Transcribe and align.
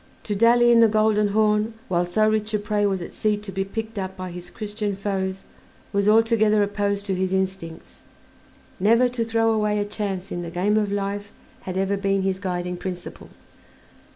To 0.23 0.33
dally 0.33 0.71
in 0.71 0.79
the 0.79 0.87
Golden 0.87 1.27
Horn 1.27 1.75
while 1.87 2.07
so 2.07 2.27
rich 2.27 2.55
a 2.55 2.57
prey 2.57 2.87
was 2.87 3.03
at 3.03 3.13
sea 3.13 3.37
to 3.37 3.51
be 3.51 3.63
picked 3.63 3.99
up 3.99 4.17
by 4.17 4.31
his 4.31 4.49
Christian 4.49 4.95
foes 4.95 5.43
was 5.93 6.09
altogether 6.09 6.63
opposed 6.63 7.05
to 7.05 7.13
his 7.13 7.31
instincts: 7.31 8.03
never 8.79 9.07
to 9.09 9.23
throw 9.23 9.51
away 9.51 9.77
a 9.77 9.85
chance 9.85 10.31
in 10.31 10.41
the 10.41 10.49
game 10.49 10.75
of 10.75 10.91
life 10.91 11.31
had 11.69 11.77
ever 11.77 11.97
been 11.97 12.23
his 12.23 12.39
guiding 12.39 12.77
principle. 12.77 13.29